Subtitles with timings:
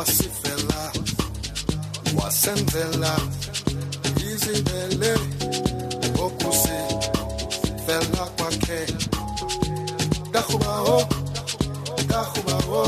[0.00, 0.92] wasifela
[2.18, 3.12] wasenzela
[4.30, 5.12] izibele
[6.24, 6.78] okusi
[7.84, 8.80] fela kwakhe.
[10.32, 10.98] Dahubaho
[12.08, 12.82] dahubaho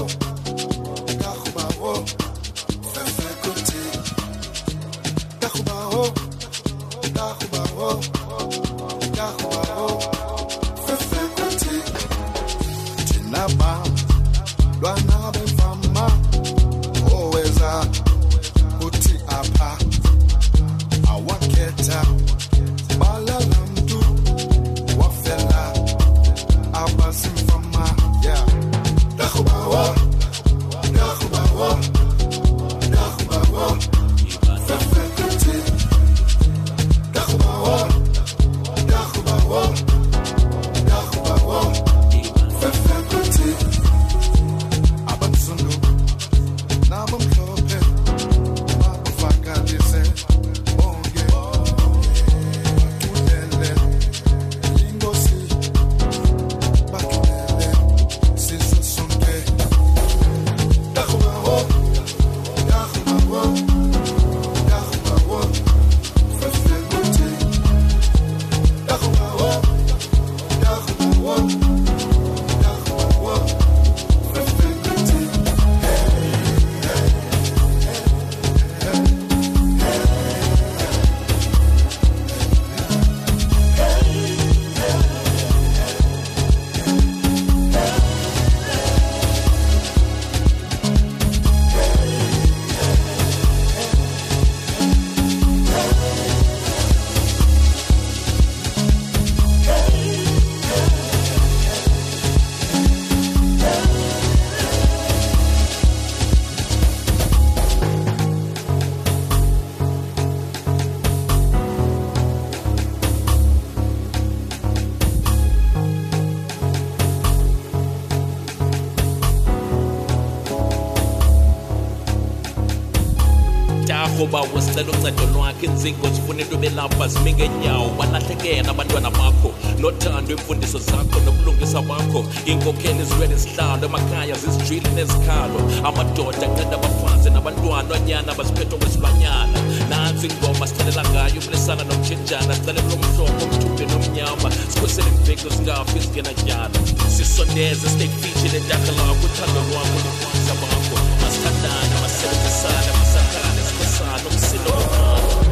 [137.82, 139.58] nabantwana onyana baziphethe kwezilwanyana
[139.88, 144.48] nantsi ingoma sicelela ngayo umlisana nomtshinjana sicelela lomhlobo omthude nomnyama.
[144.70, 146.78] Sikhusele imveki zingafi zingenatyala
[147.14, 155.42] sisondeze siteyifitshile entakha lakho uthando lwakho nokwasa bakho masithandane masebenzisane masakhane sikhosana umsindo womama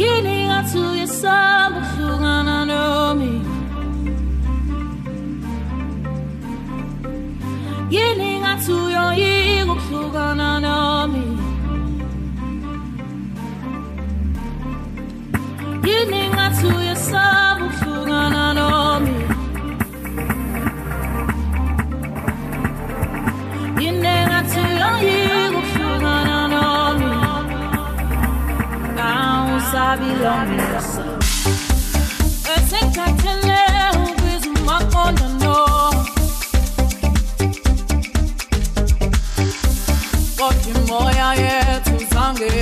[0.00, 2.33] yini ngathuke sabuhlunga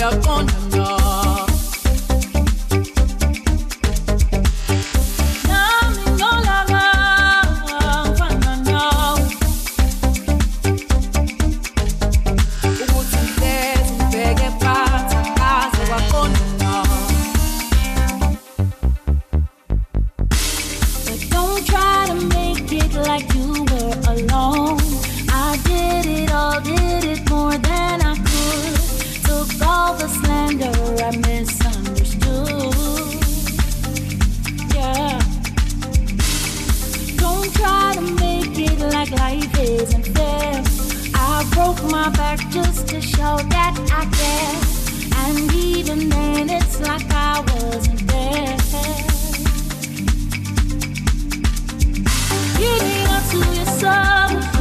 [0.02, 0.51] voy a con
[39.82, 40.62] isn't fair.
[41.14, 44.56] I broke my back just to show that I care.
[45.24, 48.56] And even then, it's like I wasn't there.
[52.62, 54.51] You need to your soul.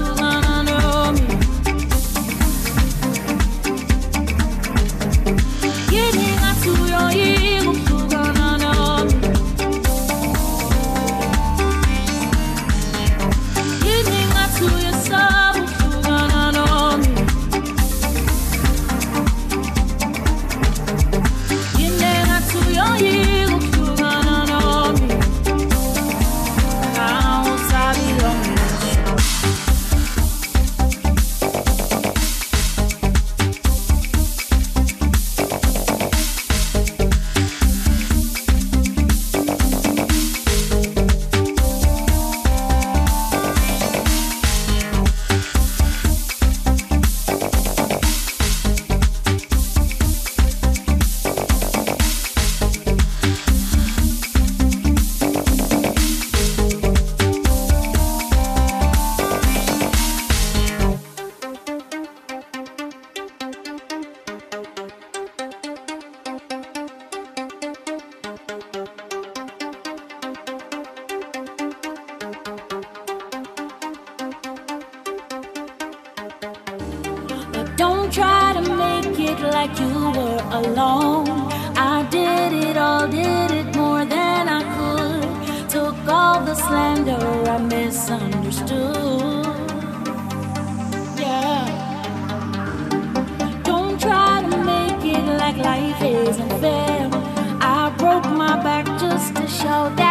[99.61, 100.10] show that